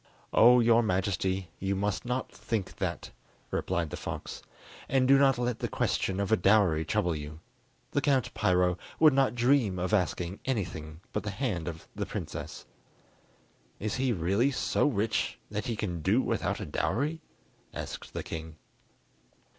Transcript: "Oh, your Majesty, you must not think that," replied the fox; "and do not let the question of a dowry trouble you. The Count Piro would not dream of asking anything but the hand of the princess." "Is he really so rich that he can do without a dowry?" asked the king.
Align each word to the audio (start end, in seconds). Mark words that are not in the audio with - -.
"Oh, 0.33 0.59
your 0.61 0.81
Majesty, 0.81 1.51
you 1.59 1.75
must 1.75 2.05
not 2.05 2.31
think 2.31 2.77
that," 2.77 3.11
replied 3.51 3.91
the 3.91 3.95
fox; 3.95 4.41
"and 4.89 5.07
do 5.07 5.19
not 5.19 5.37
let 5.37 5.59
the 5.59 5.67
question 5.67 6.19
of 6.19 6.31
a 6.31 6.35
dowry 6.35 6.83
trouble 6.83 7.15
you. 7.15 7.39
The 7.91 8.01
Count 8.01 8.33
Piro 8.33 8.79
would 8.99 9.13
not 9.13 9.35
dream 9.35 9.77
of 9.77 9.93
asking 9.93 10.39
anything 10.43 11.01
but 11.13 11.21
the 11.21 11.29
hand 11.29 11.67
of 11.67 11.87
the 11.95 12.07
princess." 12.07 12.65
"Is 13.79 13.97
he 13.97 14.11
really 14.11 14.49
so 14.49 14.87
rich 14.87 15.37
that 15.51 15.67
he 15.67 15.75
can 15.75 16.01
do 16.01 16.19
without 16.19 16.59
a 16.59 16.65
dowry?" 16.65 17.21
asked 17.71 18.13
the 18.15 18.23
king. 18.23 18.55